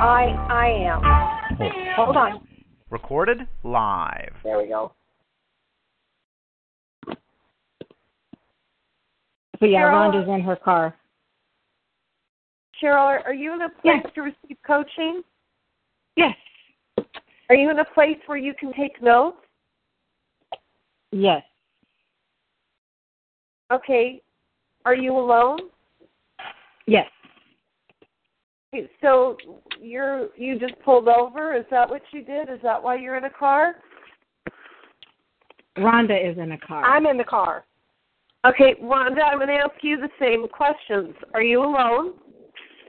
[0.00, 1.00] I I am.
[1.96, 2.46] Hold on.
[2.90, 4.32] Recorded live.
[4.42, 4.92] There we go.
[9.60, 10.12] But yeah, Cheryl?
[10.12, 10.96] Rhonda's in her car.
[12.82, 15.22] Cheryl, are, are you in a place to receive coaching?
[16.16, 16.34] Yes.
[17.48, 19.36] Are you in a place where you can take notes?
[21.12, 21.44] Yes.
[23.72, 24.20] Okay.
[24.84, 25.58] Are you alone?
[26.86, 27.06] Yes.
[29.02, 29.36] So
[29.80, 31.54] you're you just pulled over?
[31.54, 32.48] Is that what you did?
[32.48, 33.76] Is that why you're in a car?
[35.76, 36.84] Rhonda is in a car.
[36.84, 37.64] I'm in the car.
[38.46, 41.14] Okay, rhonda I'm going to ask you the same questions.
[41.34, 42.14] Are you alone?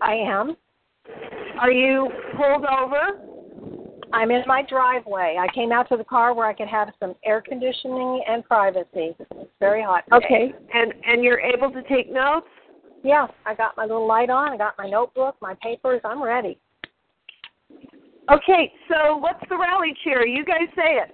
[0.01, 0.55] I am.
[1.59, 3.19] Are you pulled over?
[4.13, 5.37] I'm in my driveway.
[5.39, 9.15] I came out to the car where I could have some air conditioning and privacy.
[9.19, 10.03] It's very hot.
[10.05, 10.25] Today.
[10.25, 12.47] Okay, and and you're able to take notes?
[13.03, 14.53] Yeah, I got my little light on.
[14.53, 16.01] I got my notebook, my papers.
[16.05, 16.57] I'm ready.
[18.31, 20.25] Okay, so what's the rally cheer?
[20.25, 21.11] You guys say it.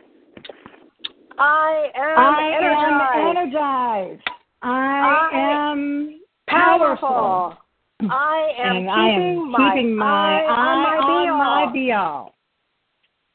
[1.39, 3.17] I am I energized.
[3.17, 4.21] am energized.
[4.61, 7.57] I, I am powerful.
[8.01, 11.29] I am and keeping I am my keeping my eye eye on my on be
[11.31, 12.35] my be all.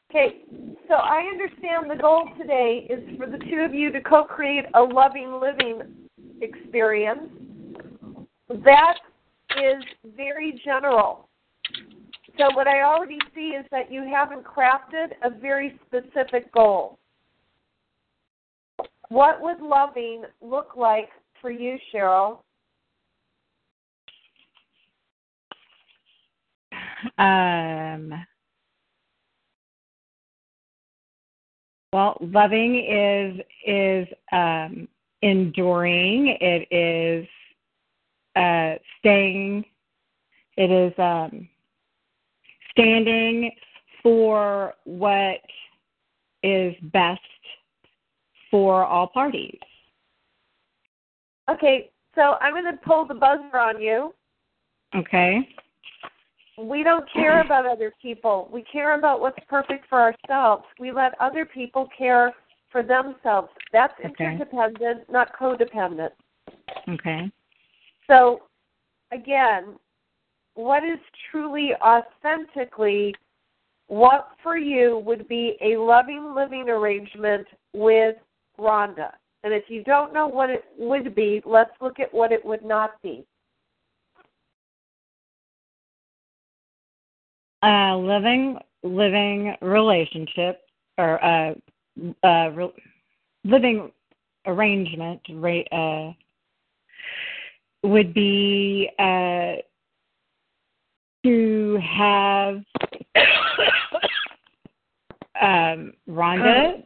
[0.09, 0.37] Okay,
[0.87, 4.81] so I understand the goal today is for the two of you to co-create a
[4.81, 5.81] loving living
[6.41, 7.29] experience.
[8.49, 8.97] That
[9.57, 9.83] is
[10.15, 11.29] very general.
[12.37, 16.99] So what I already see is that you haven't crafted a very specific goal.
[19.09, 21.09] What would loving look like
[21.41, 22.39] for you, Cheryl?
[27.17, 28.13] Um,
[31.93, 34.87] well, loving is is um,
[35.21, 36.35] enduring.
[36.41, 37.27] It is
[38.35, 39.65] uh, staying.
[40.57, 41.47] It is um,
[42.71, 43.51] standing
[44.01, 45.41] for what
[46.43, 47.21] is best
[48.51, 49.59] for all parties.
[51.49, 54.13] Okay, so I'm going to pull the buzzer on you.
[54.95, 55.47] Okay.
[56.57, 58.49] We don't care about other people.
[58.51, 60.63] We care about what's perfect for ourselves.
[60.79, 62.33] We let other people care
[62.71, 63.49] for themselves.
[63.73, 64.25] That's Okay.
[64.25, 66.11] interdependent, not codependent.
[66.87, 67.31] Okay.
[68.07, 68.43] So,
[69.11, 69.75] again,
[70.55, 70.99] what is
[71.31, 73.13] truly authentically
[73.87, 78.15] what for you would be a loving living arrangement with
[78.59, 79.11] Rhonda?
[79.43, 82.65] And if you don't know what it would be, let's look at what it would
[82.65, 83.25] not be.
[87.65, 90.61] uh, living living relationship
[90.97, 91.53] or uh,
[92.51, 92.73] re-
[93.43, 93.91] living
[94.45, 96.13] arrangement ra- uh,
[97.87, 99.55] would be uh,
[101.23, 102.63] to have
[105.41, 106.83] um, Rhonda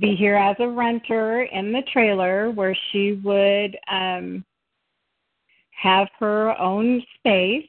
[0.00, 4.44] be here as a renter in the trailer where she would um,
[5.70, 7.68] have her own space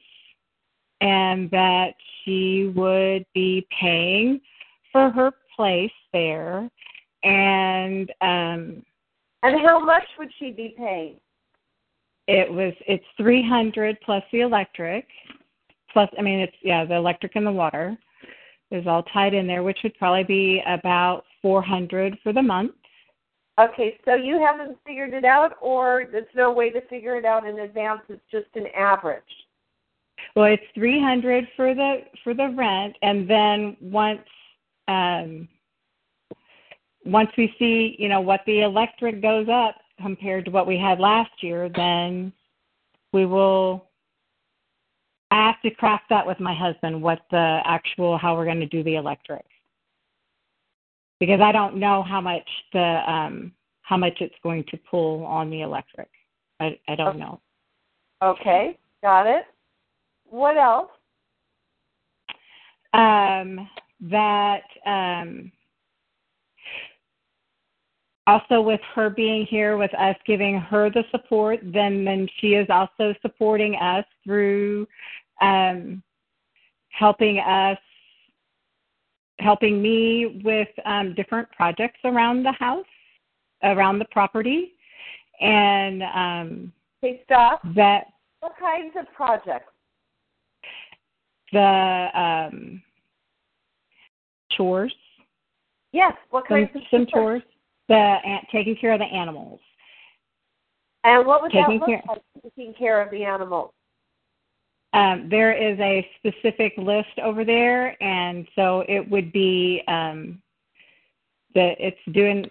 [1.02, 1.92] and that
[2.24, 4.40] she would be paying
[4.92, 6.70] for her place there
[7.22, 8.82] and um
[9.42, 11.16] And how much would she be paying?
[12.28, 15.06] It was it's 300 plus the electric
[15.92, 17.96] plus i mean it's yeah the electric and the water
[18.70, 22.72] is all tied in there which would probably be about 400 for the month
[23.58, 27.46] Okay, so you haven't figured it out, or there's no way to figure it out
[27.46, 28.02] in advance.
[28.10, 29.22] It's just an average.
[30.34, 34.20] Well, it's three hundred for the for the rent, and then once
[34.88, 35.48] um,
[37.06, 40.98] once we see you know what the electric goes up compared to what we had
[40.98, 42.32] last year, then
[43.12, 43.86] we will.
[45.30, 47.02] I have to craft that with my husband.
[47.02, 49.44] What the actual how we're going to do the electric
[51.18, 53.52] because I don't know how much the um,
[53.82, 56.08] how much it's going to pull on the electric.
[56.60, 57.40] I I don't know.
[58.22, 59.44] Okay, got it.
[60.28, 60.90] What else?
[62.96, 63.68] um,
[64.00, 65.52] that um,
[68.26, 72.66] also with her being here with us giving her the support then then she is
[72.70, 74.86] also supporting us through
[75.40, 76.02] um,
[76.88, 77.78] helping us
[79.38, 82.86] helping me with um, different projects around the house
[83.62, 84.72] around the property.
[85.40, 86.72] And um,
[87.02, 88.06] hey stop that
[88.40, 89.72] what kinds of projects?
[91.52, 92.82] The um,
[94.52, 94.94] chores.
[95.92, 97.42] Yes what some, kinds of some chores
[97.88, 98.16] the
[98.52, 99.60] taking care of the animals
[101.04, 103.72] and what would that taking look care- like taking care of the animals
[104.92, 110.40] um, there is a specific list over there, and so it would be um,
[111.54, 112.46] that it's doing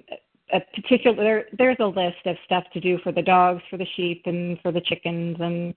[0.54, 1.16] a particular.
[1.16, 4.60] There, there's a list of stuff to do for the dogs, for the sheep, and
[4.62, 5.74] for the chickens, and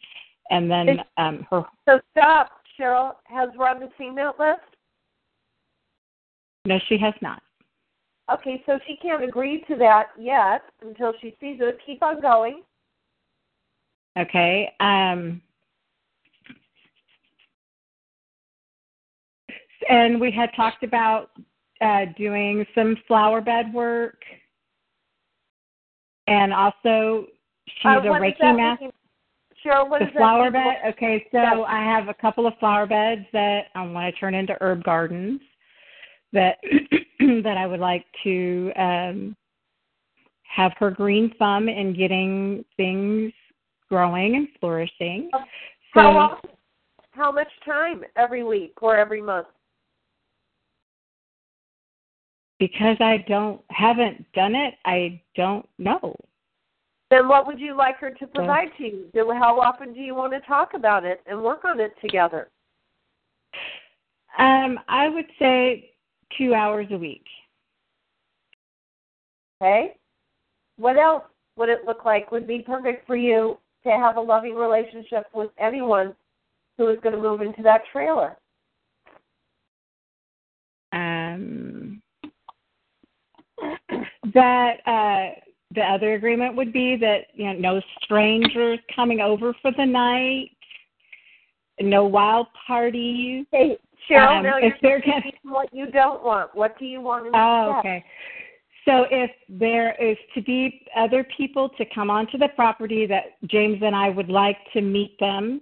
[0.50, 1.62] and then um, her.
[1.88, 4.60] so stop cheryl has rhonda seen that list
[6.66, 7.42] No, she has not.
[8.32, 11.78] Okay, so she can't agree to that yet until she sees it.
[11.86, 12.62] Keep on going.
[14.18, 14.70] Okay.
[14.80, 15.40] Um,
[19.88, 21.30] and we had talked about
[21.80, 24.18] uh, doing some flower bed work,
[26.26, 27.26] and also
[27.66, 28.90] she's Uh, a what does Reiki that master.
[29.64, 30.76] Cheryl, what the flower bed.
[30.86, 31.56] Okay, so Yes.
[31.66, 35.40] I have a couple of flower beds that I want to turn into herb gardens
[36.32, 36.56] that
[37.20, 39.36] that I would like to um,
[40.42, 43.32] have her green thumb in getting things
[43.88, 45.30] growing and flourishing.
[45.32, 45.40] So
[45.94, 46.50] How often?
[47.10, 49.48] How much time every week or every month?
[52.58, 56.14] because I don't haven't done it, I don't know.
[57.10, 59.10] Then what would you like her to provide to you?
[59.14, 62.50] How often do you want to talk about it and work on it together?
[64.38, 65.90] Um, I would say
[66.36, 67.24] two hours a week.
[69.60, 69.96] Okay.
[70.76, 71.24] What else
[71.56, 75.50] would it look like would be perfect for you to have a loving relationship with
[75.58, 76.14] anyone
[76.76, 78.36] who is going to move into that trailer?
[80.92, 82.00] Um,
[84.34, 85.40] that uh,
[85.74, 90.50] the other agreement would be that you know no strangers coming over for the night,
[91.80, 93.46] no wild parties.
[93.52, 93.78] Hey,
[94.08, 96.54] Cheryl, Um, now if you're speaking what you don't want.
[96.54, 97.40] What do you want instead?
[97.40, 98.04] Oh, okay.
[98.84, 103.78] So if there is to be other people to come onto the property that James
[103.82, 105.60] and I would like to meet them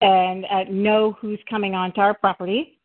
[0.00, 2.78] and uh, know who's coming onto our property.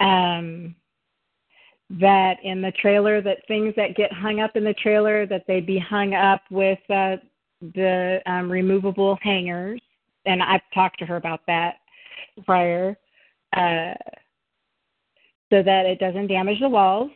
[0.00, 0.74] Um,
[1.88, 5.60] that in the trailer, that things that get hung up in the trailer, that they
[5.60, 7.16] be hung up with uh,
[7.60, 9.80] the um, removable hangers.
[10.26, 11.76] And I've talked to her about that
[12.44, 12.96] prior.
[13.56, 13.94] Uh,
[15.52, 17.10] so that it doesn't damage the walls.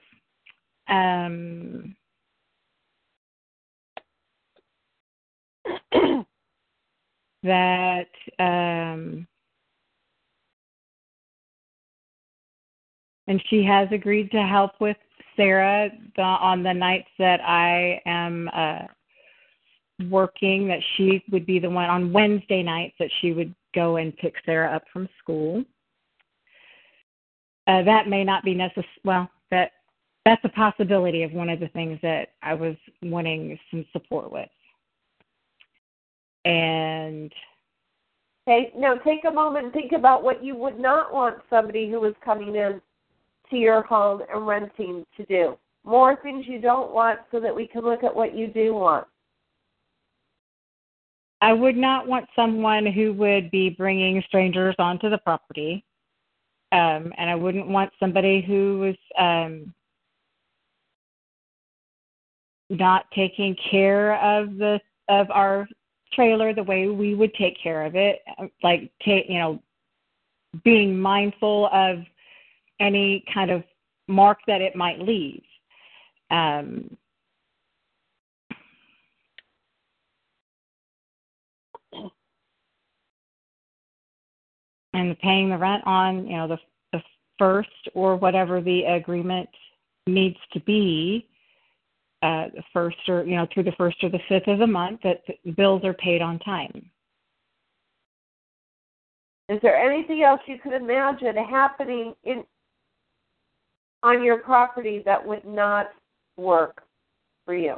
[0.88, 1.96] Um,
[7.42, 8.06] that
[8.38, 9.26] um,
[13.26, 14.96] and she has agreed to help with
[15.36, 18.86] Sarah the, on the nights that I am uh,
[20.08, 20.68] working.
[20.68, 24.34] That she would be the one on Wednesday nights that she would go and pick
[24.44, 25.64] Sarah up from school.
[27.66, 28.86] Uh, that may not be necessary.
[29.04, 29.72] Well, that
[30.24, 34.48] that's a possibility of one of the things that I was wanting some support with.
[36.44, 37.32] And
[38.48, 42.04] Okay, now take a moment and think about what you would not want somebody who
[42.04, 42.80] is coming in
[43.50, 45.56] to your home and renting to do.
[45.84, 49.06] More things you don't want so that we can look at what you do want.
[51.42, 55.84] I would not want someone who would be bringing strangers onto the property.
[56.72, 59.74] Um, and I wouldn't want somebody who was um,
[62.68, 65.66] not taking care of the of our
[66.12, 68.20] trailer the way we would take care of it,
[68.62, 69.60] like take you know,
[70.64, 71.98] being mindful of
[72.78, 73.64] any kind of
[74.06, 75.42] mark that it might leave.
[76.30, 76.96] Um,
[84.92, 86.58] and paying the rent on you know the
[86.92, 87.00] the
[87.38, 89.48] first or whatever the agreement
[90.06, 91.26] needs to be
[92.22, 95.00] uh the first or you know through the first or the fifth of the month
[95.02, 96.90] that the bills are paid on time
[99.48, 102.44] Is there anything else you could imagine happening in
[104.02, 105.90] on your property that would not
[106.36, 106.82] work
[107.44, 107.76] for you?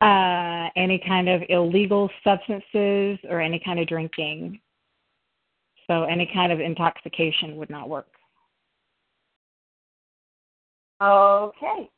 [0.00, 4.60] uh any kind of illegal substances or any kind of drinking
[5.86, 8.08] so any kind of intoxication would not work
[11.02, 11.90] Okay.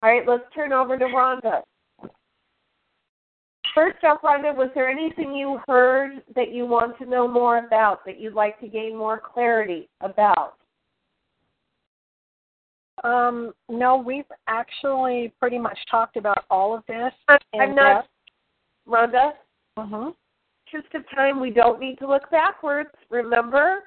[0.00, 1.62] All right, let's turn over to Rhonda.
[3.74, 8.04] First off, Rhonda, was there anything you heard that you want to know more about,
[8.06, 10.54] that you'd like to gain more clarity about?
[13.02, 17.12] Um, no, we've actually pretty much talked about all of this.
[17.54, 18.06] I'm not,
[18.88, 19.32] Rhonda.
[19.78, 20.12] Uh-huh.
[20.66, 22.90] Interest of time, we don't need to look backwards.
[23.10, 23.84] Remember,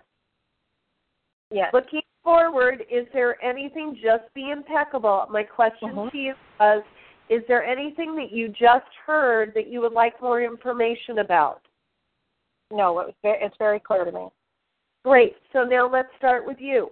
[1.51, 1.73] Yes.
[1.73, 3.95] looking forward, is there anything?
[3.95, 5.27] Just be impeccable.
[5.29, 6.11] My question Mhm.
[6.11, 6.83] to you was:
[7.29, 11.61] Is there anything that you just heard that you would like more information about?
[12.71, 14.31] No, it was very, it's very clear to me.
[15.03, 15.37] Great.
[15.51, 16.91] So now let's start with you.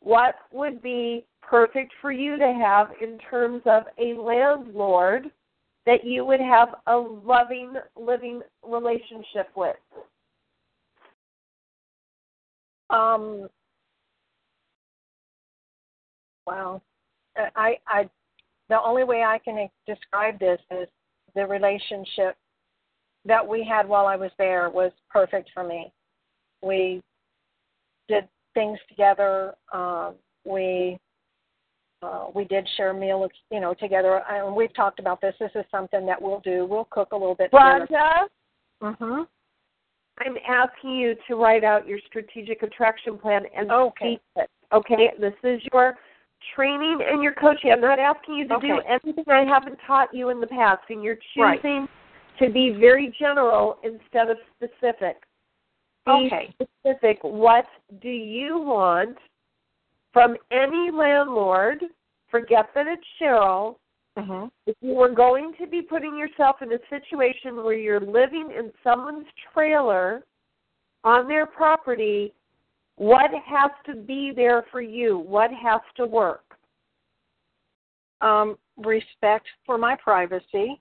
[0.00, 5.30] What would be perfect for you to have in terms of a landlord
[5.86, 9.76] that you would have a loving, living relationship with?
[12.90, 13.48] Um,
[16.46, 16.80] wow.
[17.36, 18.08] I, I,
[18.68, 20.88] the only way I can describe this is
[21.34, 22.36] the relationship
[23.24, 25.92] that we had while I was there was perfect for me.
[26.62, 27.02] We
[28.08, 29.54] did things together.
[29.72, 30.14] Um,
[30.44, 30.98] we
[32.04, 34.22] uh, we did share meals, you know, together.
[34.30, 35.34] And we've talked about this.
[35.40, 36.66] This is something that we'll do.
[36.68, 37.88] We'll cook a little bit together.
[37.90, 38.26] Rhonda,
[38.82, 39.22] Mm-hmm.
[40.18, 44.18] I'm asking you to write out your strategic attraction plan and Okay.
[44.36, 44.50] it.
[44.72, 45.96] Okay, this is your
[46.54, 47.72] training and your coaching.
[47.72, 51.02] I'm not asking you to do anything I haven't taught you in the past, and
[51.02, 51.60] you're Right.
[51.62, 51.88] choosing
[52.38, 55.24] to be very general instead of specific.
[56.06, 56.54] Be Okay.
[56.60, 57.22] specific.
[57.22, 57.66] What
[58.00, 59.18] do you want
[60.14, 61.84] from any landlord?
[62.30, 63.76] Forget that it's Cheryl
[64.16, 64.46] Mm-hmm.
[64.68, 68.70] if you were going to be putting yourself in a situation where you're living in
[68.84, 70.22] someone's trailer
[71.02, 72.32] on their property,
[72.94, 75.18] what has to be there for you?
[75.18, 76.44] What has to work?
[78.20, 80.80] Um, respect for my privacy.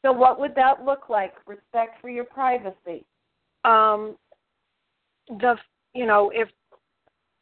[0.00, 1.34] So, what would that look like?
[1.46, 3.04] Respect for your privacy.
[3.64, 4.16] um
[5.28, 5.56] the
[5.94, 6.48] you know if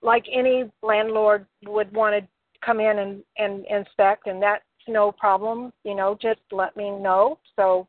[0.03, 2.29] like any landlord would want to
[2.65, 7.39] come in and and inspect and that's no problem you know just let me know
[7.57, 7.87] so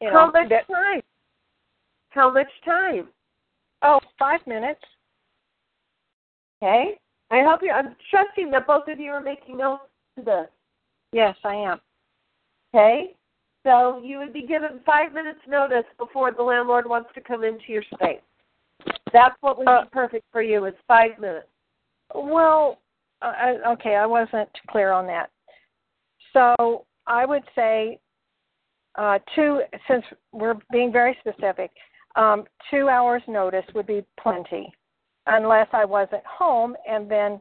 [0.00, 1.02] you know How much that, time?
[2.10, 3.08] How much time?
[3.82, 4.80] oh five minutes
[6.62, 6.96] Okay.
[7.32, 7.70] I hope you.
[7.72, 9.82] I'm trusting that both of you are making notes
[10.16, 10.46] to this.
[11.12, 11.80] yes i am
[12.74, 13.14] Okay.
[13.64, 17.64] So you would be given five minutes notice before the landlord wants to come into
[17.68, 18.20] your space.
[19.12, 21.48] That's what would Uh, be perfect for you is five minutes.
[22.14, 22.78] well
[23.22, 25.30] uh, I- okay i wasn't clear on that
[26.34, 27.98] so i would say
[28.96, 31.70] uh two since we're being very specific
[32.16, 34.70] um two hours notice would be plenty
[35.26, 37.40] unless i wasn't home and then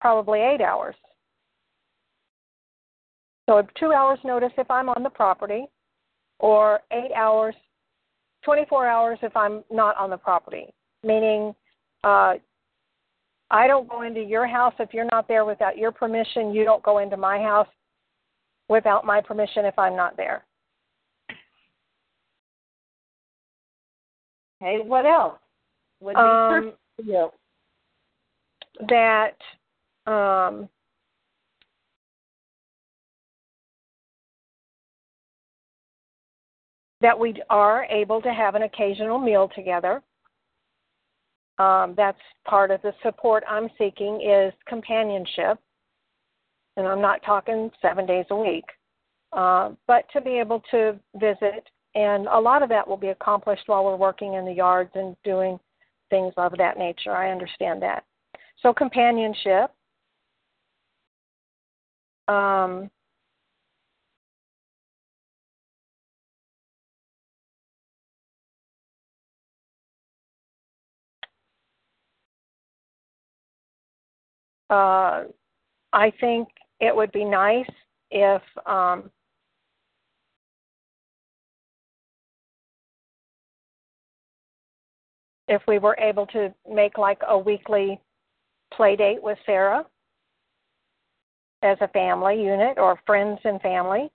[0.00, 0.94] probably eight hours
[3.48, 5.66] so two hours notice if i'm on the property
[6.38, 7.54] or eight hours
[8.44, 10.66] 24 hours if i'm not on the property
[11.02, 11.54] meaning
[12.04, 12.34] uh
[13.50, 16.52] I don't go into your house if you're not there without your permission.
[16.52, 17.68] You don't go into my house
[18.68, 20.44] without my permission if I'm not there.
[24.62, 24.82] Okay.
[24.84, 25.38] What else
[26.00, 26.72] would be Um?
[28.88, 29.36] That
[30.06, 30.68] um,
[37.04, 40.02] that we are able to have an occasional meal together.
[41.58, 42.18] Um, that's
[42.48, 45.58] part of the support I'm seeking is companionship,
[46.78, 48.64] and I'm not talking seven days a week,
[49.34, 53.64] uh, but to be able to visit, and a lot of that will be accomplished
[53.66, 55.60] while we're working in the yards and doing
[56.08, 57.14] things of that nature.
[57.14, 58.04] I understand that.
[58.62, 59.70] So companionship.
[62.28, 62.90] Um,
[74.74, 75.24] uh,
[75.92, 76.48] I think
[76.80, 77.70] it would be nice
[78.10, 79.10] if um,
[85.46, 88.00] if we were able to make like a weekly
[88.72, 89.86] play date with Sarah
[91.62, 94.10] as a family unit or friends and family.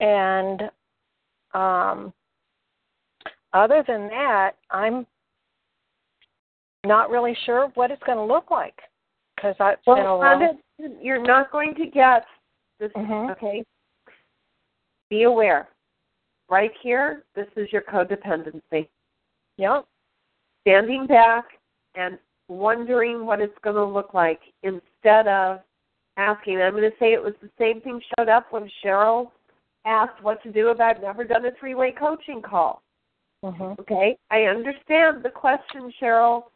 [0.00, 0.70] And
[1.54, 2.12] um,
[3.52, 5.06] other than that, I'm
[6.86, 8.78] not really sure what it's going to look like
[9.36, 10.58] because it's Well, been a long.
[11.00, 12.24] You're not going to get
[12.78, 13.30] This Mhm.
[13.32, 13.64] okay.
[15.10, 15.68] Be aware.
[16.48, 18.88] Right here, this is your codependency.
[19.56, 19.84] Yep.
[20.60, 21.58] Standing back
[21.96, 25.60] and wondering what it's going to look like instead of
[26.16, 26.60] asking.
[26.60, 29.32] I'm going to say it was the same thing showed up when Cheryl
[29.88, 32.82] asked what to do if I've never done a three way coaching call.
[33.42, 33.78] Mhm.
[33.80, 36.50] Okay, I understand the question, Cheryl,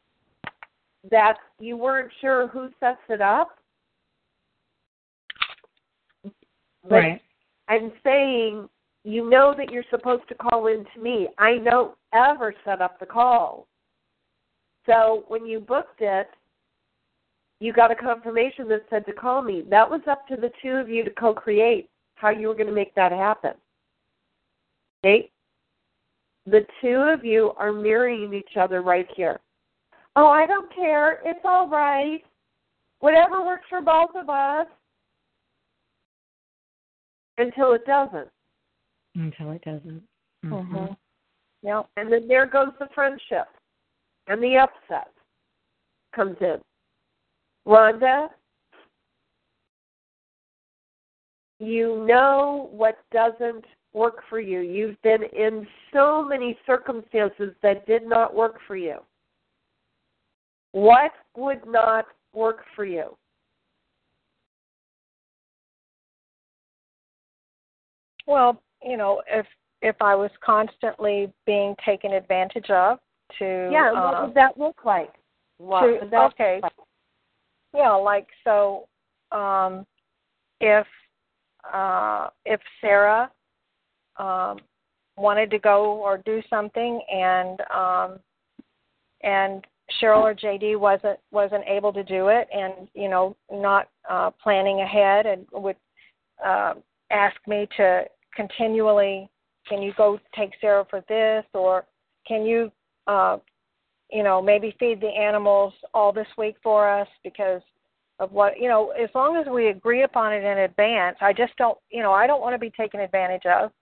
[1.05, 3.59] that you weren't sure who sets it up.
[6.85, 7.23] Right.
[7.69, 8.69] I'm saying
[9.05, 11.29] you know that you're supposed to call in to me.
[11.39, 13.67] I don't ever set up the call.
[14.87, 16.29] So when you booked it,
[17.61, 19.63] you got a confirmation that said to call me.
[19.63, 22.67] That was up to the two of you to co create how you were going
[22.69, 23.53] to make that happen.
[25.05, 25.31] Okay?
[26.47, 29.41] The two of you are mirroring each other right here.
[30.17, 31.21] Oh, I don't care.
[31.25, 32.23] It's all right.
[33.01, 34.67] Whatever works for both of us.
[37.39, 38.29] Until it doesn't.
[39.15, 40.03] Until it doesn't.
[40.45, 40.77] Mm-hmm.
[40.77, 40.97] Mhm.
[41.63, 41.87] Yep.
[41.97, 43.49] And then there goes the friendship.
[44.27, 45.13] And the upset
[46.15, 46.61] comes in.
[47.67, 48.29] Rhonda,
[51.63, 54.61] you know what doesn't work for you.
[54.61, 58.99] You've been in so many circumstances that did not work for you.
[60.73, 63.17] What would not work for you?
[68.27, 69.47] Well, you know, if
[69.83, 72.99] if I was constantly being taken advantage of
[73.39, 75.13] to Yeah, what um, would that look like?
[75.59, 76.55] What to- okay.
[76.57, 76.73] look like?
[77.75, 78.89] Yeah, like so
[79.31, 79.87] um
[80.61, 80.87] if
[81.73, 83.31] uh if Sarah
[84.19, 84.59] um
[85.17, 88.19] wanted to go or do something and um
[89.23, 89.65] and
[90.01, 94.81] Cheryl or JD wasn't wasn't able to do it and you know not uh planning
[94.81, 95.77] ahead and would
[96.45, 96.75] uh
[97.11, 98.05] ask me to
[98.35, 99.29] continually
[99.69, 101.85] can you go take Sarah for this or
[102.27, 102.73] can you
[103.07, 103.39] uh
[104.13, 107.63] you know, maybe feed the animals all this week for us because
[108.23, 111.57] of what, you know, as long as we agree upon it in advance, I just
[111.57, 113.73] don't, you know, I don't want to be taken advantage of.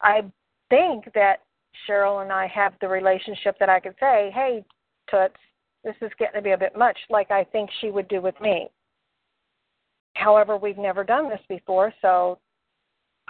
[0.00, 0.22] I
[0.70, 1.40] think that
[1.86, 4.64] Cheryl and I have the relationship that I could say, hey,
[5.10, 5.34] Toots,
[5.84, 8.40] this is getting to be a bit much, like I think she would do with
[8.40, 8.68] me.
[10.14, 12.38] However, we've never done this before, so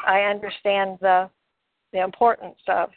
[0.06, 1.28] I understand the
[1.92, 2.90] the importance of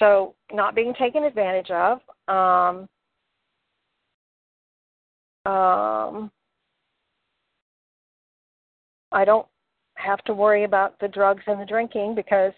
[0.00, 2.88] so not being taken advantage of um,
[5.50, 6.30] um,
[9.12, 9.46] I don't
[9.96, 12.52] have to worry about the drugs and the drinking because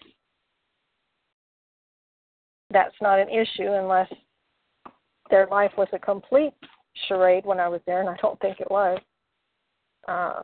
[2.71, 4.11] that's not an issue unless
[5.29, 6.53] their life was a complete
[7.07, 8.99] charade when I was there, and I don't think it was.
[10.07, 10.41] Uh,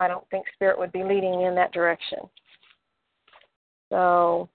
[0.00, 2.18] I don't think Spirit would be leading me in that direction.
[3.90, 4.48] So,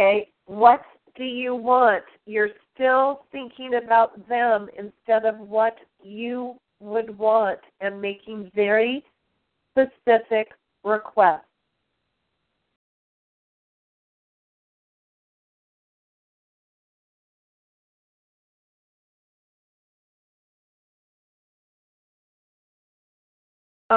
[0.00, 0.80] Okay, what
[1.14, 2.04] do you want?
[2.24, 9.04] You're still thinking about them instead of what you would want and making very
[9.72, 10.48] specific
[10.82, 11.44] requests.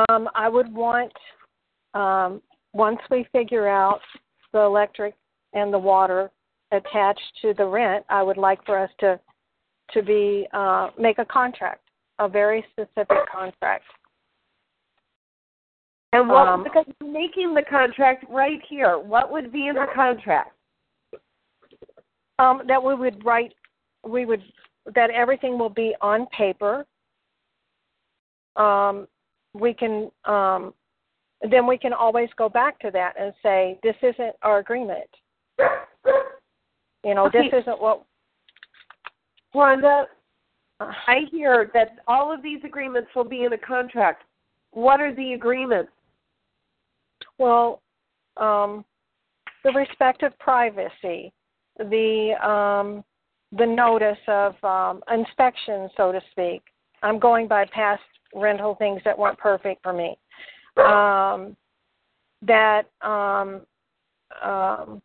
[0.10, 1.14] Um, I would want
[1.94, 2.42] um,
[2.74, 4.02] once we figure out
[4.52, 5.14] the electric
[5.54, 6.32] and the water
[6.72, 9.20] attached to the rent, I would like for us to
[9.92, 11.83] to be uh, make a contract,
[12.24, 13.84] a very specific contract.
[16.14, 18.98] And what Um, because making the contract right here.
[18.98, 20.56] What would be in the contract?
[22.40, 23.54] Um, that we would write,
[24.04, 24.44] we would
[24.96, 26.86] that everything will be on paper.
[28.56, 29.08] Um,
[29.54, 30.74] we can um,
[31.50, 35.10] then we can always go back to that and say this isn't our agreement.
[37.04, 38.04] You know, this isn't what.
[39.54, 40.06] Rhonda, Uh,
[41.08, 44.24] I hear that all of these agreements will be in a contract.
[44.72, 45.92] What are the agreements?
[47.38, 47.82] Well,
[48.38, 48.84] um,
[49.64, 51.32] the respect of privacy,
[51.78, 53.04] the um,
[53.58, 56.64] the notice of um, inspection, so to speak.
[57.04, 58.02] I'm going by past
[58.34, 60.18] rental things that weren't perfect for me.
[60.78, 61.56] Um,
[62.42, 63.62] that um,
[64.44, 65.02] um,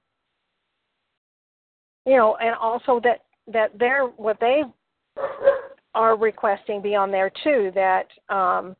[2.06, 4.62] you know, and also that that they're what they
[5.94, 7.72] are requesting be on there too.
[7.74, 8.76] That um,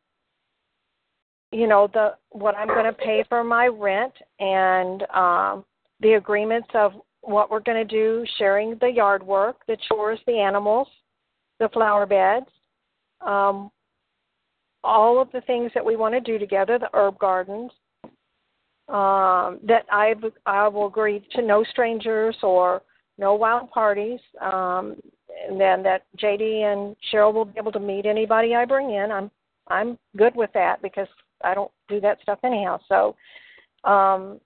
[1.53, 5.65] you know the what I'm going to pay for my rent and um,
[6.01, 6.93] the agreements of
[7.23, 10.89] what we're going to do, sharing the yard work, the chores, the animals,
[11.59, 12.47] the flower beds,
[13.21, 13.71] um,
[14.85, 17.71] all of the things that we want to do together, the herb gardens,
[18.89, 20.15] um, that I
[20.47, 22.83] I will agree to no strangers or
[23.19, 24.97] no wild parties, um,
[25.47, 29.11] and then that JD and Cheryl will be able to meet anybody I bring in.
[29.13, 29.31] I'm
[29.69, 31.09] I'm good with that because
[31.45, 32.79] I don't do that stuff anyhow.
[32.89, 33.15] So
[33.89, 34.41] um,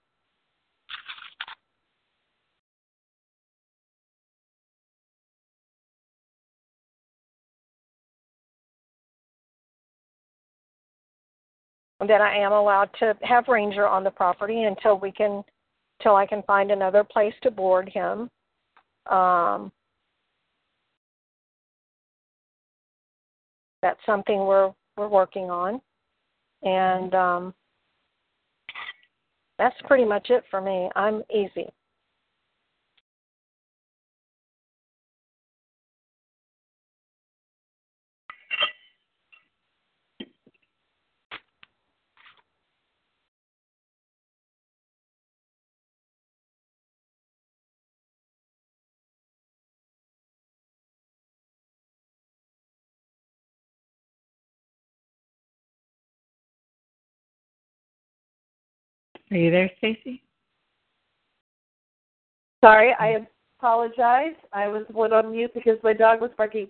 [12.07, 15.43] that I am allowed to have Ranger on the property until we can,
[16.03, 18.31] till I can find another place to board him.
[19.07, 19.73] Um,
[23.83, 25.81] that's something we're we're working on,
[26.63, 27.55] and um,
[29.59, 30.89] that's pretty much it for me.
[30.97, 31.69] I'm easy.
[59.33, 60.23] Are you there, Stacy?
[62.63, 63.27] Sorry, I
[63.59, 64.37] apologize.
[64.53, 66.67] I was one on mute because my dog was barking.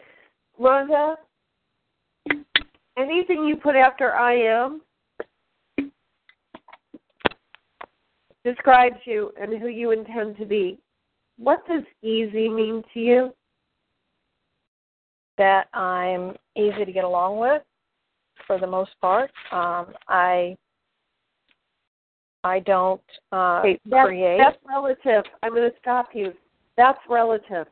[0.61, 1.16] Rhonda,
[2.96, 4.81] anything you put after I am
[8.44, 10.79] describes you and who you intend to be.
[11.38, 13.35] What does easy mean to you?
[15.37, 17.62] That I'm easy to get along with
[18.46, 19.33] for the most part.
[19.51, 20.57] Um, I
[22.44, 23.00] I don't
[23.33, 24.38] uh, okay, that's, create.
[24.38, 25.24] That's relative.
[25.42, 26.33] I'm going to stop you.
[26.76, 27.66] That's relative.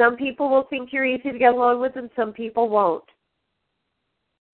[0.00, 3.04] Some people will think you're easy to get along with, and some people won't.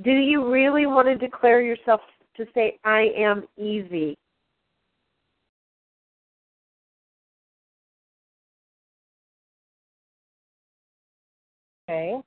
[0.02, 2.00] Do you really want to declare yourself
[2.36, 4.16] to say, I am easy?
[11.88, 12.20] Okay.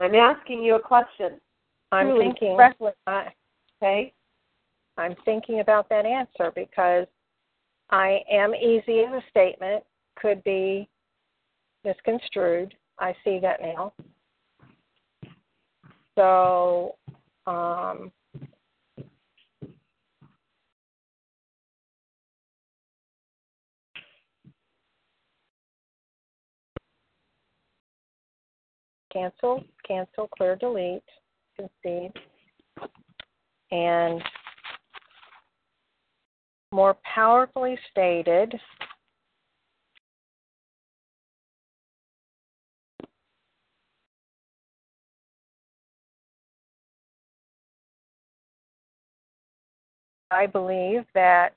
[0.00, 1.40] I'm asking you a question.
[1.92, 2.58] I'm Truly, thinking.
[3.06, 3.28] I,
[3.82, 4.12] okay.
[4.98, 7.06] I'm thinking about that answer because
[7.90, 9.84] I am easy as a statement
[10.16, 10.88] could be
[11.84, 12.74] misconstrued.
[12.98, 13.92] I see that now.
[16.16, 16.96] So,
[17.46, 18.10] um,
[29.12, 31.02] cancel, cancel, clear, delete,
[31.56, 32.12] concede,
[33.70, 34.22] and
[36.72, 38.54] more powerfully stated,
[50.30, 51.54] I believe that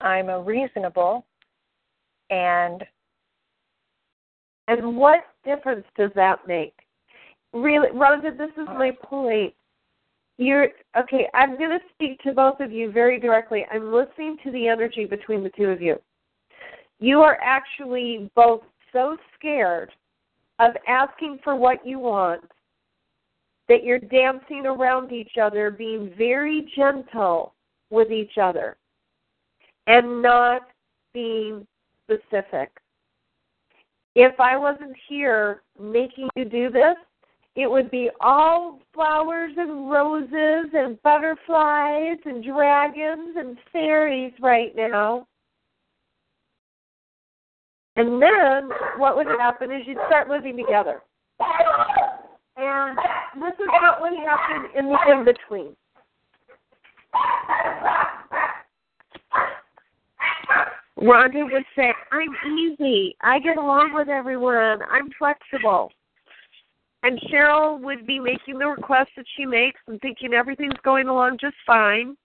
[0.00, 1.24] I'm a reasonable
[2.30, 2.84] and
[4.78, 6.74] and what difference does that make?
[7.52, 9.52] Really, Rhonda, this is my point.
[10.38, 11.28] You're okay.
[11.34, 13.66] I'm going to speak to both of you very directly.
[13.70, 16.00] I'm listening to the energy between the two of you.
[16.98, 19.90] You are actually both so scared
[20.58, 22.42] of asking for what you want
[23.68, 27.54] that you're dancing around each other, being very gentle
[27.90, 28.76] with each other,
[29.86, 30.62] and not
[31.12, 31.66] being
[32.04, 32.70] specific.
[34.14, 36.96] If I wasn't here making you do this,
[37.54, 45.26] it would be all flowers and roses and butterflies and dragons and fairies right now.
[47.96, 51.02] And then what would happen is you'd start living together.
[52.56, 52.96] And
[53.36, 55.76] this is what would happen in the in between.
[61.02, 63.16] Rhonda would say, I'm easy.
[63.22, 64.80] I get along with everyone.
[64.88, 65.90] I'm flexible.
[67.02, 71.38] And Cheryl would be making the requests that she makes and thinking everything's going along
[71.40, 72.16] just fine.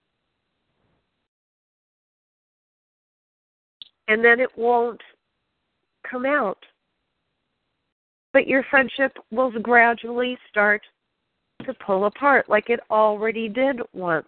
[4.08, 5.02] And then it won't
[6.10, 6.60] come out.
[8.32, 10.84] But your friendship will gradually start
[11.66, 14.28] to pull apart like it already did once.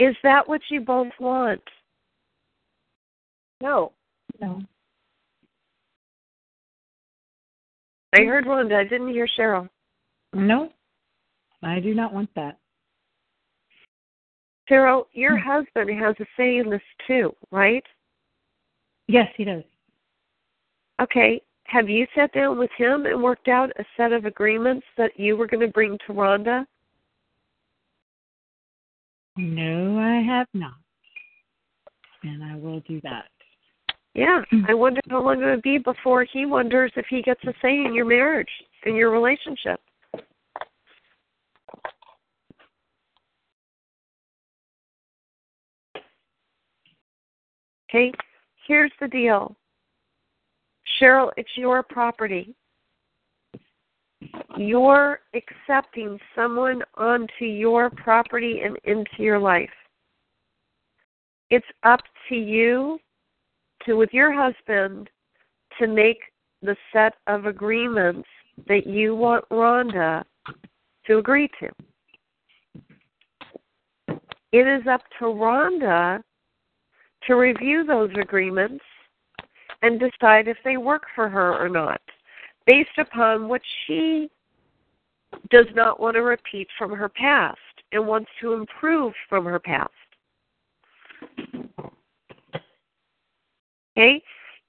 [0.00, 1.62] Is that what you both want?
[3.60, 3.92] No.
[4.40, 4.60] No.
[8.14, 8.74] I heard Rhonda.
[8.74, 9.68] I didn't hear Cheryl.
[10.32, 10.70] No.
[11.62, 12.58] I do not want that.
[14.70, 15.48] Cheryl, your hmm.
[15.48, 17.84] husband has a say in this too, right?
[19.08, 19.62] Yes, he does.
[21.00, 21.40] Okay.
[21.66, 25.36] Have you sat down with him and worked out a set of agreements that you
[25.36, 26.66] were going to bring to Rhonda?
[29.36, 30.74] No, I have not.
[32.22, 33.26] And I will do that.
[34.14, 34.42] Yeah.
[34.68, 37.84] I wonder how long it would be before he wonders if he gets a say
[37.84, 38.48] in your marriage,
[38.86, 39.80] in your relationship.
[47.90, 48.12] Okay,
[48.66, 49.54] here's the deal.
[51.00, 52.54] Cheryl, it's your property.
[54.56, 59.70] You're accepting someone onto your property and into your life.
[61.50, 62.98] It's up to you
[63.84, 65.10] to, with your husband,
[65.78, 66.18] to make
[66.62, 68.28] the set of agreements
[68.68, 70.24] that you want Rhonda
[71.06, 71.68] to agree to.
[74.52, 76.22] It is up to Rhonda
[77.26, 78.84] to review those agreements
[79.82, 82.00] and decide if they work for her or not,
[82.66, 84.30] based upon what she
[85.50, 87.58] does not want to repeat from her past
[87.92, 89.90] and wants to improve from her past.
[93.96, 94.22] Okay?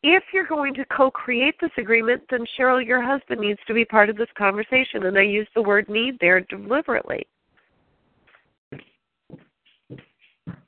[0.04, 3.86] If you're going to co create this agreement, then Cheryl, your husband needs to be
[3.86, 5.06] part of this conversation.
[5.06, 7.26] And I use the word need there deliberately.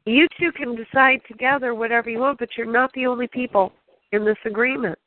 [0.05, 3.73] You two can decide together whatever you want, but you're not the only people
[4.11, 4.97] in this agreement.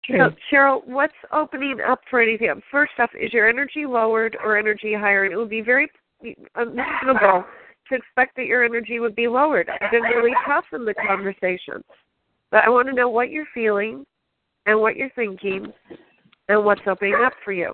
[0.17, 2.61] So, Cheryl, what's opening up for anything?
[2.71, 5.25] First off, is your energy lowered or energy higher?
[5.25, 5.89] And it would be very
[6.55, 7.45] unreasonable
[7.89, 9.69] to expect that your energy would be lowered.
[9.69, 11.83] I've been really tough in the conversation.
[12.51, 14.05] But I want to know what you're feeling
[14.65, 15.71] and what you're thinking
[16.49, 17.73] and what's opening up for you.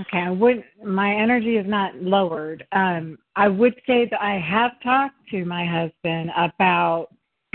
[0.00, 2.64] Okay, I would my energy is not lowered.
[2.70, 7.08] Um, I would say that I have talked to my husband about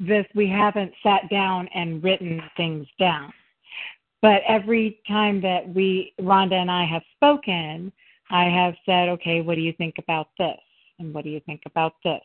[0.00, 0.26] this.
[0.34, 3.32] We haven't sat down and written things down,
[4.24, 7.92] but every time that we Rhonda and I have spoken,
[8.30, 10.58] I have said, "Okay, what do you think about this?"
[10.98, 12.24] and "What do you think about this?"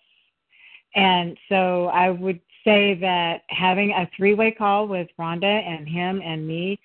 [0.96, 6.48] And so I would say that having a three-way call with Rhonda and him and
[6.48, 6.80] me,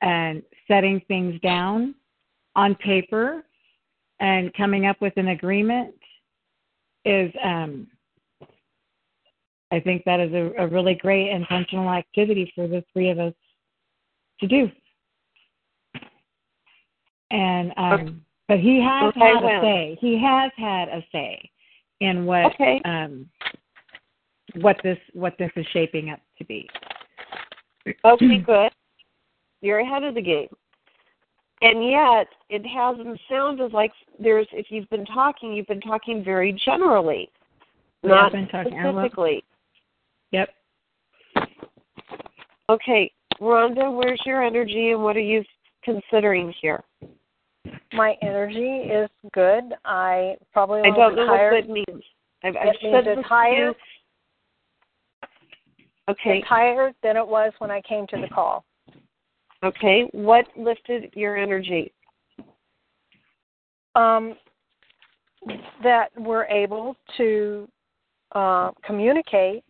[0.00, 1.94] and setting things down
[2.54, 3.44] on paper
[4.20, 5.94] and coming up with an agreement
[7.04, 7.88] is um,
[9.70, 13.34] I think that is a, a really great intentional activity for the three of us
[14.40, 14.70] to do.
[17.30, 19.58] And um, but he has Okay, had well.
[19.58, 19.98] a say.
[20.00, 21.50] He has had a say
[22.00, 22.80] in what Okay.
[22.84, 23.28] um,
[24.60, 26.68] what this what this is shaping up to be.
[28.04, 28.70] Okay, good.
[29.60, 30.48] You're ahead of the game.
[31.62, 36.52] And yet, it hasn't sounded like there's, if you've been talking, you've been talking very
[36.52, 37.30] generally,
[38.02, 39.42] not been talking- specifically.
[40.32, 40.50] Yep.
[42.68, 45.42] Okay, Rhonda, where's your energy and what are you
[45.84, 46.82] considering here?
[47.92, 49.64] My energy is good.
[49.84, 51.52] I probably I don't know tired.
[51.54, 52.02] what good means.
[52.44, 53.72] I've, I've It means said it's this to higher.
[56.08, 58.64] Okay, It's higher than it was when I came to the call.
[59.64, 60.08] okay.
[60.12, 61.92] What lifted your energy?
[63.96, 64.34] Um,
[65.82, 67.68] that we're able to
[68.32, 69.64] uh, communicate,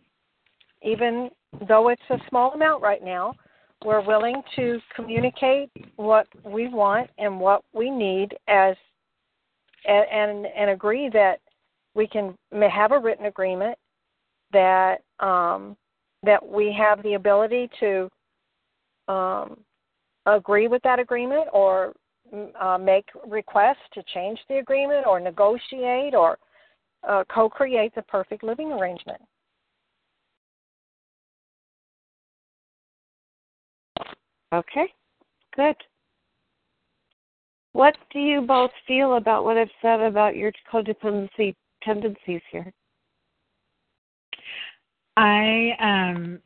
[0.83, 1.29] even
[1.67, 3.33] though it's a small amount right now.
[3.85, 8.75] We're willing to communicate what we want and what we need as
[9.85, 11.39] and and, agree that
[11.93, 13.77] we can have a written agreement
[14.51, 15.77] that um,
[16.23, 18.09] that we have the ability to
[19.07, 19.57] um,
[20.25, 21.93] agree with that agreement or
[22.33, 26.37] mm, uh, make requests to change the agreement or negotiate or
[27.07, 29.21] uh, co-create the perfect living arrangement.
[34.53, 34.93] Okay,
[35.55, 35.75] good.
[37.73, 42.73] What do you both feel about what I've said about your codependency tendencies here?
[45.17, 46.39] I um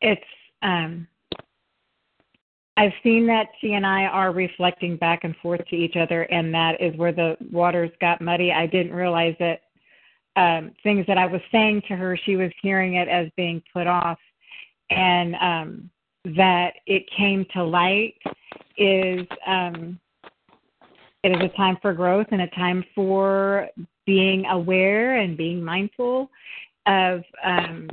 [0.00, 0.20] it's
[0.62, 1.06] um
[2.76, 6.52] I've seen that she and I are reflecting back and forth to each other and
[6.54, 8.50] that is where the waters got muddy.
[8.50, 9.60] I didn't realize that
[10.36, 13.86] um things that I was saying to her she was hearing it as being put
[13.86, 14.18] off
[14.90, 15.90] and um
[16.24, 18.14] that it came to light
[18.78, 19.98] is um
[21.22, 23.68] it is a time for growth and a time for
[24.06, 26.30] being aware and being mindful
[26.86, 27.88] of um,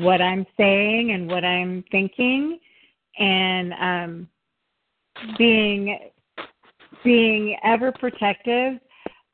[0.00, 2.58] what I'm saying and what I'm thinking,
[3.18, 4.28] and um,
[5.38, 5.98] being
[7.02, 8.78] being ever protective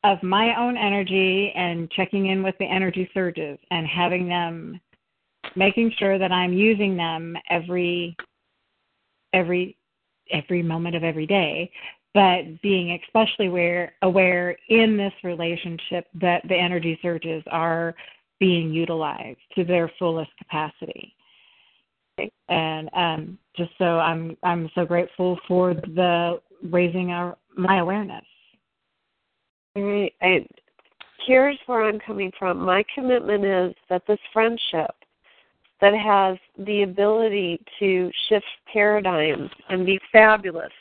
[0.04, 4.80] of my own energy and checking in with the energy surges and having them
[5.56, 8.16] making sure that I'm using them every
[9.32, 9.76] every
[10.30, 11.70] every moment of every day
[12.14, 17.94] but being especially aware aware in this relationship that the energy surges are
[18.38, 21.14] being utilized to their fullest capacity
[22.48, 26.40] and um, just so I'm I'm so grateful for the
[26.70, 28.24] raising our my awareness.
[29.74, 30.12] Right.
[30.22, 30.46] I,
[31.26, 32.58] here's where I'm coming from.
[32.58, 34.94] My commitment is that this friendship
[35.80, 40.72] that has the ability to shift paradigms and be fabulous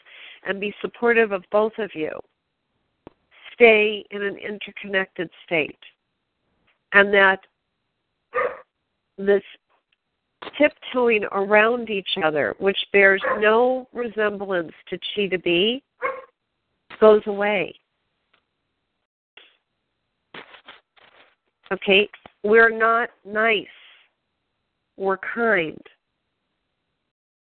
[0.47, 2.11] and be supportive of both of you
[3.55, 5.79] stay in an interconnected state.
[6.93, 7.39] And that
[9.17, 9.43] this
[10.57, 15.83] tiptoeing around each other, which bears no resemblance to chi to be,
[16.99, 17.73] goes away.
[21.71, 22.07] Okay?
[22.43, 23.65] We're not nice.
[24.97, 25.81] We're kind.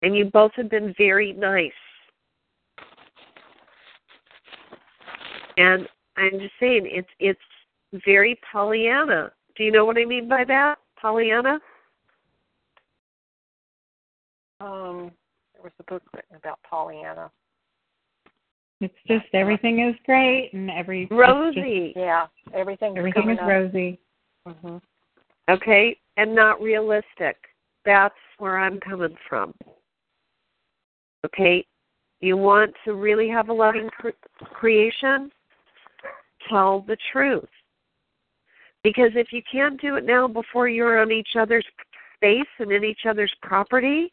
[0.03, 1.71] And you both have been very nice.
[5.57, 7.41] And I'm just saying it's it's
[8.05, 9.33] very Pollyanna.
[9.57, 10.77] Do you know what I mean by that?
[11.01, 11.59] Pollyanna?
[14.61, 15.11] Um,
[15.55, 17.31] there was a book written about Pollyanna.
[18.81, 21.93] It's just everything is great and every rosy.
[21.95, 22.99] Just, yeah, everything.
[22.99, 23.49] Everything is up.
[23.49, 23.99] rosy.
[24.47, 24.77] Mm-hmm.
[25.49, 27.37] Okay, and not realistic.
[27.85, 29.55] That's where I'm coming from.
[31.25, 31.65] Okay,
[32.21, 35.31] you want to really have a loving cre- creation?
[36.49, 37.49] Tell the truth.
[38.83, 41.67] Because if you can't do it now before you're on each other's
[42.17, 44.13] space and in each other's property,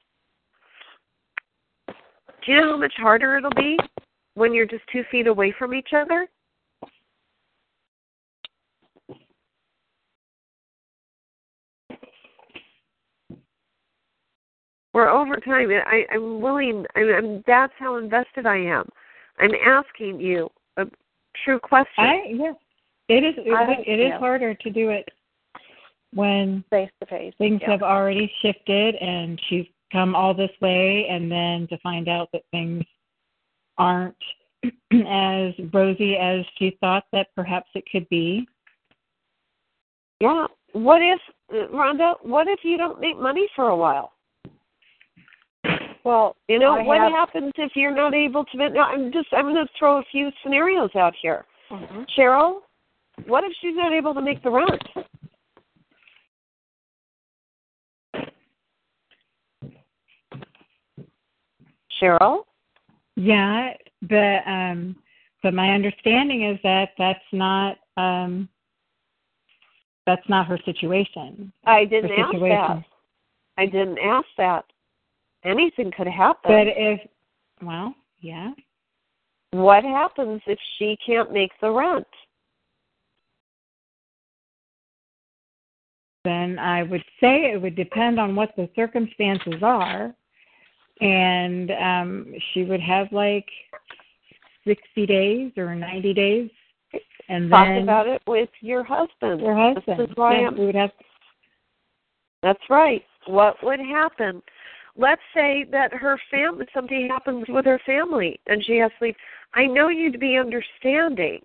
[1.87, 3.77] do you know how much harder it'll be
[4.33, 6.27] when you're just two feet away from each other?
[14.93, 15.69] We're over time.
[15.71, 16.86] I, I'm willing.
[16.95, 18.88] I'm, I'm, that's how invested I am.
[19.39, 20.86] I'm asking you a
[21.43, 22.03] true question.
[22.03, 22.56] I yes,
[23.10, 23.34] it is.
[23.38, 24.19] It, I, it is yeah.
[24.19, 25.08] harder to do it
[26.13, 27.71] when face to face things yeah.
[27.71, 32.41] have already shifted and she's come all this way, and then to find out that
[32.51, 32.84] things
[33.77, 34.15] aren't
[34.91, 38.45] as rosy as she thought that perhaps it could be.
[40.19, 40.47] Yeah.
[40.73, 41.19] What if,
[41.71, 42.15] Rhonda?
[42.23, 44.12] What if you don't make money for a while?
[46.03, 48.57] Well, You know I what have, happens if you're not able to?
[48.57, 49.27] No, I'm just.
[49.31, 51.45] I'm going to throw a few scenarios out here.
[51.71, 52.05] Mhm.
[52.17, 52.61] Cheryl,
[53.25, 54.83] what if she's not able to make the rent?
[62.01, 62.43] Cheryl,
[63.15, 64.95] Yeah, but um,
[65.41, 68.49] but my understanding is that that's not um,
[70.05, 71.53] that's not her situation.
[71.65, 72.39] I didn't Her ask that.
[72.39, 72.85] situation.
[73.57, 74.65] I didn't ask that.
[75.45, 76.51] Anything could happen.
[76.51, 76.99] But if
[77.62, 78.51] well, yeah.
[79.51, 82.08] what happens if she can't make the rent?
[86.23, 90.13] then I would say it would depend on what the circumstances are.
[91.01, 93.47] And um, she would have like
[94.65, 96.49] 60 days or 90 days.
[97.27, 99.41] And Talk then about it with your husband.
[99.41, 99.99] your husband.
[99.99, 100.91] This is why we would have
[102.41, 103.03] That's right.
[103.27, 104.41] What would happen?
[104.95, 109.15] Let's say that her family, something happens with her family, and she has to leave.
[109.56, 111.39] I know you'd be understanding.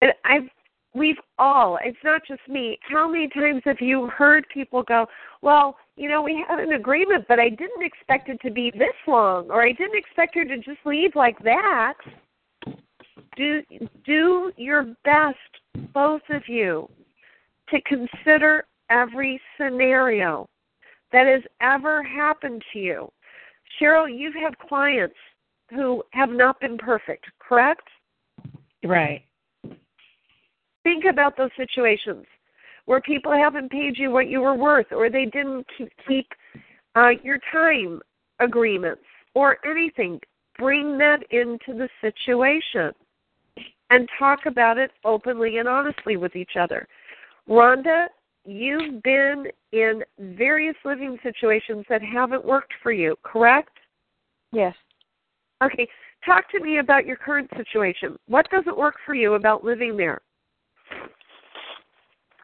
[0.00, 0.48] And I've,
[0.94, 1.78] we've all.
[1.84, 2.78] It's not just me.
[2.82, 5.06] How many times have you heard people go,
[5.42, 8.94] "Well, you know, we had an agreement, but I didn't expect it to be this
[9.08, 11.94] long, or I didn't expect her to just leave like that."
[13.36, 13.62] Do
[14.04, 16.88] do your best, both of you,
[17.70, 20.48] to consider every scenario
[21.12, 23.12] that has ever happened to you.
[23.80, 25.16] Cheryl, you've had clients
[25.70, 27.88] who have not been perfect, correct?
[28.84, 29.22] right.
[30.84, 32.24] Think about those situations
[32.84, 36.28] where people haven't paid you what you were worth, or they didn't keep, keep
[36.94, 38.00] uh, your time
[38.38, 39.02] agreements,
[39.34, 40.20] or anything.
[40.56, 42.92] Bring that into the situation
[43.90, 46.86] and talk about it openly and honestly with each other.
[47.48, 48.06] Rhonda,
[48.46, 53.76] you've been in various living situations that haven't worked for you, correct?
[54.52, 54.74] Yes.
[55.62, 55.88] Okay,
[56.24, 58.16] talk to me about your current situation.
[58.28, 60.20] What doesn't work for you about living there?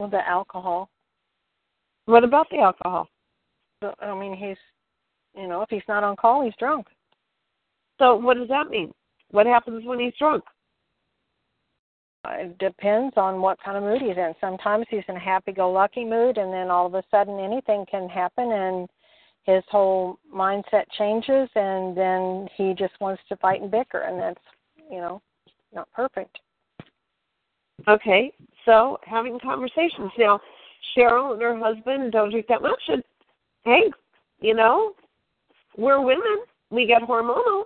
[0.01, 0.89] Well, the alcohol.
[2.07, 3.09] What about the alcohol?
[4.01, 4.57] I mean, he's,
[5.41, 6.87] you know, if he's not on call, he's drunk.
[7.99, 8.93] So, what does that mean?
[9.31, 10.45] What happens when he's drunk?
[12.25, 14.33] It depends on what kind of mood he's in.
[14.41, 18.53] Sometimes he's in a happy-go-lucky mood, and then all of a sudden anything can happen,
[18.53, 18.89] and
[19.43, 24.41] his whole mindset changes, and then he just wants to fight and bicker, and that's
[24.89, 25.21] you know
[25.75, 26.39] not perfect.
[27.89, 28.33] Okay,
[28.65, 30.41] so having conversations now.
[30.97, 33.03] Cheryl and her husband don't drink that much, and
[33.65, 33.91] hey,
[34.41, 34.95] you know,
[35.77, 36.45] we're women.
[36.71, 37.65] We get hormonal.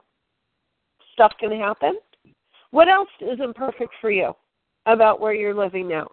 [1.13, 1.99] Stuff can happen.
[2.71, 4.35] What else isn't perfect for you
[4.87, 6.09] about where you're living now?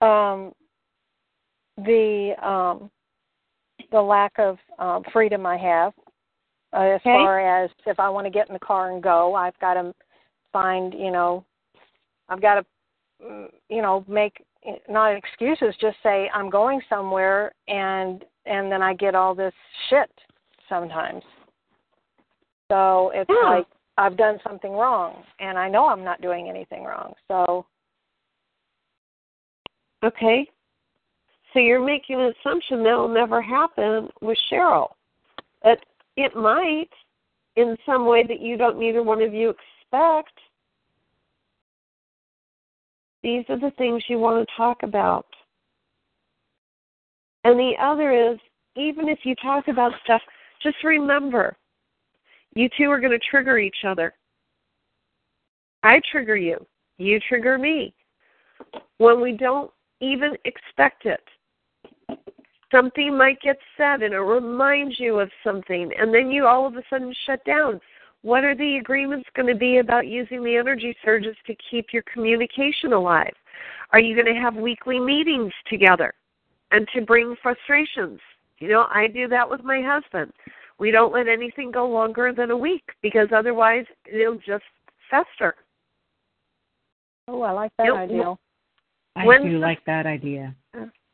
[0.00, 0.52] Um,
[1.78, 2.90] the um,
[3.90, 5.92] the lack of um, freedom I have,
[6.72, 7.12] uh, as Okay.
[7.12, 9.94] far as if I want to get in the car and go, I've got to
[10.52, 11.44] find, you know,
[12.28, 12.66] I've got to,
[13.24, 14.44] mm, you know, make
[14.88, 19.54] not excuses, just say I'm going somewhere, and and then I get all this
[19.88, 20.10] shit
[20.68, 21.22] sometimes.
[22.70, 23.50] So it's Yeah.
[23.50, 23.66] like
[23.96, 27.14] I've done something wrong, and I know I'm not doing anything wrong.
[27.28, 27.66] So
[30.04, 30.46] Okay.
[31.52, 34.88] So you're making an assumption that'll never happen with Cheryl.
[35.62, 35.78] That
[36.16, 36.90] it might
[37.56, 40.32] in some way that you don't neither one of you expect.
[43.22, 45.26] These are the things you want to talk about.
[47.44, 48.38] And the other is
[48.76, 50.20] even if you talk about stuff,
[50.62, 51.56] just remember
[52.54, 54.14] you two are going to trigger each other.
[55.82, 56.64] I trigger you.
[56.98, 57.94] You trigger me.
[58.98, 61.20] When we don't even expect it.
[62.70, 66.76] Something might get said and it reminds you of something, and then you all of
[66.76, 67.80] a sudden shut down.
[68.22, 72.02] What are the agreements going to be about using the energy surges to keep your
[72.12, 73.34] communication alive?
[73.92, 76.14] Are you going to have weekly meetings together
[76.70, 78.18] and to bring frustrations?
[78.58, 80.32] You know, I do that with my husband.
[80.78, 84.64] We don't let anything go longer than a week because otherwise it'll just
[85.10, 85.54] fester.
[87.28, 87.94] oh, I like that Yep.
[87.96, 88.36] idea.
[89.16, 90.54] I When's do the- like that idea.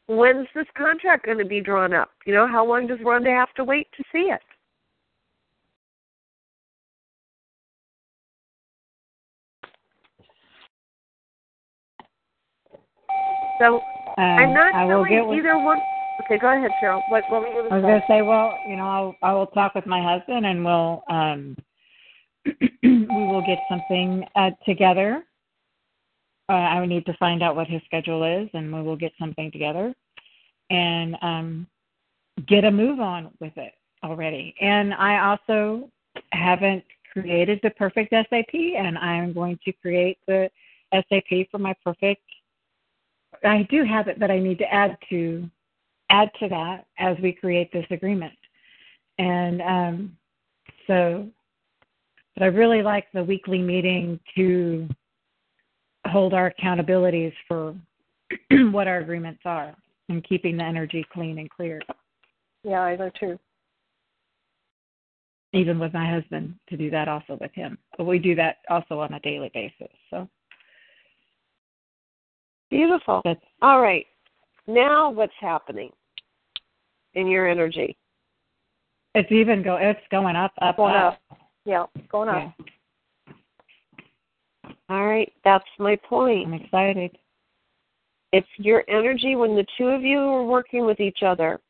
[0.06, 2.10] when's this contract going to be drawn up?
[2.26, 4.42] You know, how long does Rhonda have to wait to see it?
[13.58, 13.76] So
[14.18, 15.80] Um, I'm not I will telling get with, either one.
[16.30, 17.02] Okay, go ahead, Cheryl.
[17.08, 18.18] What, what were you I going was to gonna say?
[18.18, 21.56] say, well, you know, I'll I will talk with my husband and we'll um
[22.84, 25.24] we will get something uh, together.
[26.48, 29.50] Uh, I need to find out what his schedule is, and we will get something
[29.50, 29.92] together,
[30.70, 31.66] and um,
[32.46, 33.72] get a move on with it
[34.04, 34.54] already.
[34.60, 35.90] And I also
[36.32, 40.48] haven't created the perfect SAP, and I'm going to create the
[40.92, 42.22] SAP for my perfect.
[43.44, 45.48] I do have it, but I need to add to
[46.10, 48.34] add to that as we create this agreement.
[49.18, 50.16] And um,
[50.86, 51.28] so,
[52.34, 54.88] but I really like the weekly meeting to
[56.06, 57.74] hold our accountabilities for
[58.70, 59.74] what our agreements are
[60.08, 61.80] and keeping the energy clean and clear,
[62.64, 63.38] Yeah, I do too.
[65.52, 67.78] even with my husband to do that also with him.
[67.96, 69.92] But we do that also on a daily basis.
[70.10, 70.28] So
[72.70, 73.20] Beautiful.
[73.24, 74.06] that's All right.
[74.66, 75.90] Now what's happening
[77.14, 77.96] in your energy?
[79.14, 81.18] it's even go it's going up, up, Going up.
[81.30, 81.38] up.
[81.64, 82.54] Yeah, going up.
[84.64, 86.46] Yeah, All right, that's my point.
[86.46, 87.18] I'm excited.
[88.32, 91.60] if your energy when the two of you are working with each other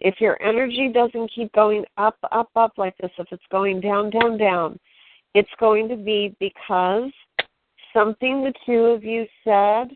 [0.00, 4.08] if your energy doesn't keep going up up up like this if it's going down
[4.10, 4.78] down down
[5.34, 7.10] it's going to be because
[7.92, 9.88] something the two of you said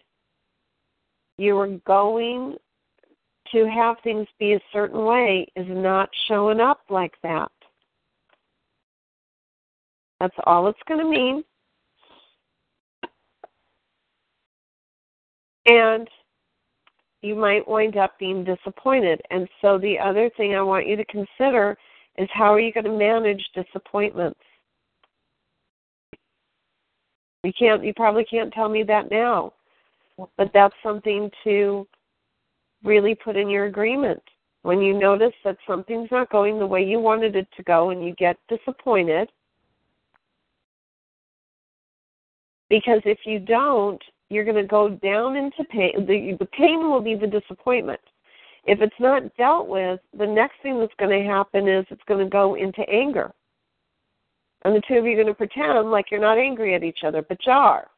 [1.38, 2.56] you were going
[3.52, 7.50] to have things be a certain way is not showing up like that
[10.20, 11.44] that's all it's going to mean
[15.66, 16.08] and
[17.22, 19.20] you might wind up being disappointed.
[19.30, 21.76] And so the other thing I want you to consider
[22.18, 24.40] is how are you going to manage disappointments?
[27.44, 29.52] You can't you probably can't tell me that now.
[30.36, 31.86] But that's something to
[32.84, 34.22] really put in your agreement.
[34.62, 38.04] When you notice that something's not going the way you wanted it to go and
[38.04, 39.30] you get disappointed,
[42.70, 46.06] because if you don't, you're going to go down into pain.
[46.06, 48.00] The, the pain will be the disappointment.
[48.64, 52.24] If it's not dealt with, the next thing that's going to happen is it's going
[52.24, 53.32] to go into anger.
[54.64, 57.00] And the two of you are going to pretend like you're not angry at each
[57.04, 57.88] other, but you are.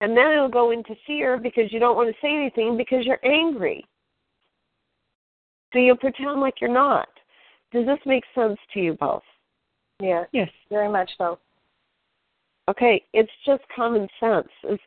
[0.00, 3.24] And then it'll go into fear because you don't want to say anything because you're
[3.24, 3.84] angry.
[5.72, 7.08] So you'll pretend like you're not.
[7.72, 9.22] Does this make sense to you both?
[10.00, 10.28] Yes.
[10.32, 10.48] Yes.
[10.70, 11.38] Very much so.
[12.68, 14.48] Okay, it's just common sense.
[14.62, 14.82] It's,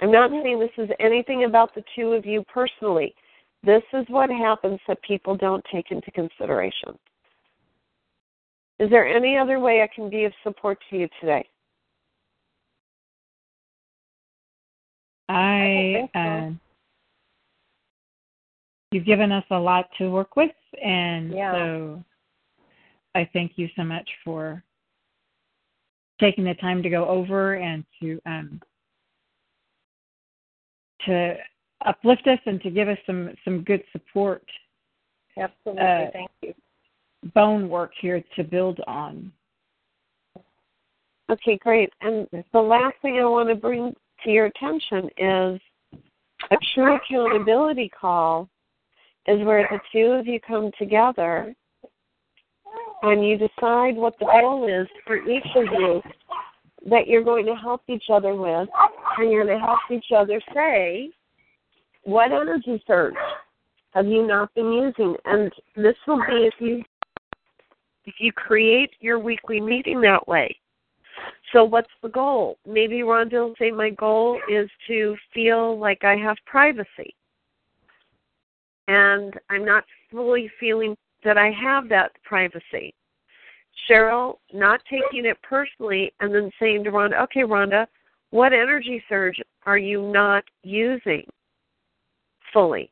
[0.00, 3.14] I'm not saying this is anything about the two of you personally.
[3.64, 6.98] This is what happens that people don't take into consideration.
[8.80, 11.48] Is there any other way I can be of support to you today?
[15.34, 16.50] I, uh,
[18.90, 21.52] you've given us a lot to work with, and Yeah.
[21.52, 22.04] so
[23.14, 24.62] I thank you so much for
[26.20, 28.60] taking the time to go over and to um,
[31.06, 31.36] to
[31.84, 34.44] uplift us and to give us some some good support
[35.36, 35.82] Absolutely.
[35.82, 36.54] Uh, Thank you.
[37.34, 39.32] bone work here to build on.
[41.30, 41.92] Okay, great.
[42.00, 43.94] And the last thing I want to bring
[44.24, 45.60] to your attention is
[46.50, 48.48] a true accountability call
[49.26, 51.54] is where the two of you come together
[53.02, 56.02] and you decide what the goal is for each of you
[56.88, 58.68] that you're going to help each other with,
[59.18, 61.10] and you're going to help each other say,
[62.04, 63.14] what energy surge
[63.92, 65.16] have you not been using?
[65.24, 66.82] And this will be if you
[68.04, 70.56] if you create your weekly meeting that way.
[71.52, 72.58] So what's the goal?
[72.66, 77.14] Maybe Rhonda will say my goal is to feel like I have privacy.
[78.88, 82.94] And I'm not fully feeling that I have that privacy.
[83.88, 87.86] Cheryl not taking it personally and then saying to Rhonda, okay, Rhonda,
[88.30, 91.24] what energy surge are you not using
[92.52, 92.90] fully?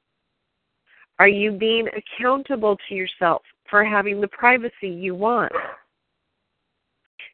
[1.19, 5.53] Are you being accountable to yourself for having the privacy you want?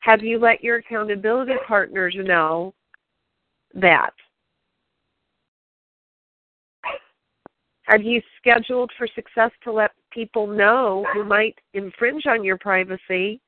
[0.07, 2.72] Have you let your accountability partners know
[3.74, 4.12] that?
[7.82, 13.40] Have you scheduled for success to let people know who might infringe on your privacy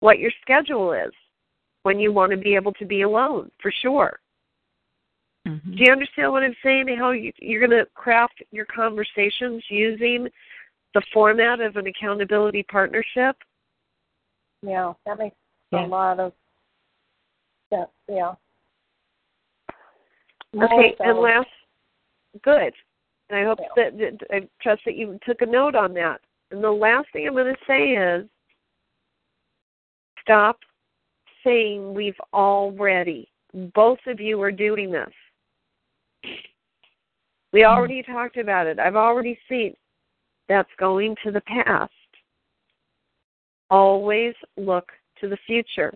[0.00, 1.12] what your schedule is
[1.82, 4.20] when you want to be able to be alone, for sure?
[5.46, 5.76] Mm-hmm.
[5.76, 6.96] Do you understand what I'm saying?
[6.98, 10.28] How you, you're going to craft your conversations using
[10.94, 13.36] the format of an accountability partnership?
[14.62, 15.36] Yeah, that makes
[15.72, 15.86] Yeah.
[15.86, 16.32] a lot of
[17.70, 17.90] sense.
[18.08, 18.34] Yeah.
[20.52, 21.04] More Okay, so.
[21.04, 21.48] and last,
[22.42, 22.74] good.
[23.28, 23.68] And I hope Yeah.
[23.76, 26.20] that, that I trust that you took a note on that.
[26.50, 28.28] And the last thing I'm going to say is,
[30.20, 30.58] stop
[31.44, 33.30] saying we've already.
[33.74, 35.12] Both of you are doing this.
[37.52, 37.70] We mm-hmm.
[37.70, 38.78] already talked about it.
[38.78, 39.74] I've already seen
[40.48, 41.92] that's going to the past.
[43.70, 44.90] Always look
[45.20, 45.92] to the future.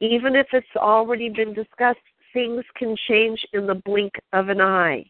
[0.00, 1.98] Even if it's already been discussed,
[2.32, 5.04] things can change in the blink of an eye.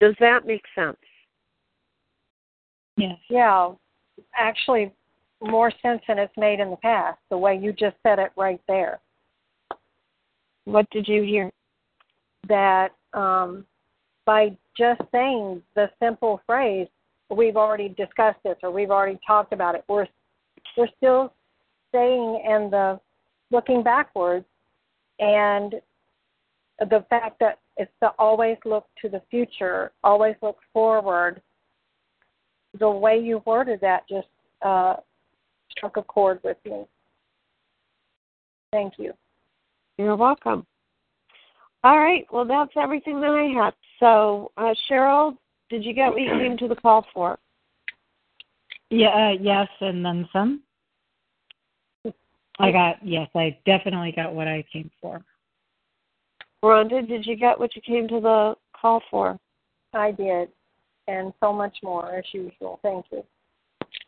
[0.00, 0.96] Does that make sense?
[2.96, 3.18] Yes.
[3.28, 3.72] Yeah,
[4.36, 4.92] actually,
[5.40, 7.18] more sense than it's made in the past.
[7.30, 9.00] The way you just said it right there.
[10.64, 11.50] What did you hear?
[12.48, 13.64] That um,
[14.28, 16.86] by just saying the simple phrase,
[17.30, 20.06] "We've already discussed this" or "We've already talked about it," we're
[20.76, 21.32] we're still
[21.88, 23.00] staying in the
[23.50, 24.44] looking backwards,
[25.18, 25.76] and
[26.78, 31.40] the fact that it's to always look to the future, always look forward.
[32.78, 34.28] The way you worded that just
[34.60, 34.96] uh,
[35.70, 36.84] struck a chord with me.
[38.72, 39.14] Thank you.
[39.96, 40.66] You're welcome.
[41.84, 42.26] All right.
[42.32, 43.74] Well, that's everything that I had.
[44.00, 45.36] So, uh, Cheryl,
[45.70, 47.38] did you get what you came to the call for?
[48.90, 50.62] Yeah, uh, yes, and then some.
[52.60, 55.22] I got yes, I definitely got what I came for.
[56.64, 59.38] Rhonda, did you get what you came to the call for?
[59.94, 60.48] I did,
[61.06, 62.80] and so much more as usual.
[62.82, 63.22] Thank you.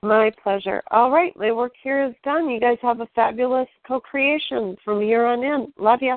[0.02, 0.82] My pleasure.
[0.90, 1.36] All right.
[1.36, 2.48] My work here is done.
[2.48, 5.72] You guys have a fabulous co creation from here on in.
[5.78, 6.16] Love you.